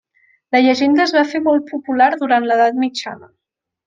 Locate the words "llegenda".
0.67-1.03